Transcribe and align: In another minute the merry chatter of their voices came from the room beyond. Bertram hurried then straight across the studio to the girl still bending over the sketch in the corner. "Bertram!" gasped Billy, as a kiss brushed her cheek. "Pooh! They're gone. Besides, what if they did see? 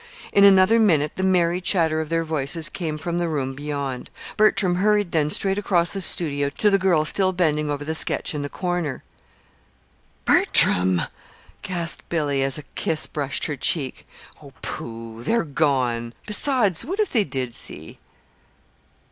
In 0.33 0.43
another 0.43 0.79
minute 0.79 1.11
the 1.15 1.21
merry 1.21 1.61
chatter 1.61 2.01
of 2.01 2.09
their 2.09 2.23
voices 2.23 2.69
came 2.69 2.97
from 2.97 3.19
the 3.19 3.27
room 3.29 3.53
beyond. 3.53 4.09
Bertram 4.35 4.77
hurried 4.77 5.11
then 5.11 5.29
straight 5.29 5.59
across 5.59 5.93
the 5.93 6.01
studio 6.01 6.49
to 6.49 6.71
the 6.71 6.79
girl 6.79 7.05
still 7.05 7.31
bending 7.31 7.69
over 7.69 7.85
the 7.85 7.93
sketch 7.93 8.33
in 8.33 8.41
the 8.41 8.49
corner. 8.49 9.03
"Bertram!" 10.25 11.03
gasped 11.61 12.09
Billy, 12.09 12.41
as 12.41 12.57
a 12.57 12.63
kiss 12.73 13.05
brushed 13.05 13.45
her 13.45 13.55
cheek. 13.55 14.07
"Pooh! 14.63 15.21
They're 15.21 15.43
gone. 15.45 16.15
Besides, 16.25 16.83
what 16.83 16.99
if 16.99 17.11
they 17.11 17.23
did 17.23 17.53
see? 17.53 17.99